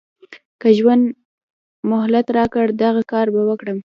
[0.61, 1.03] که ژوند
[1.91, 3.77] مهلت راکړ دغه کار به وکړم.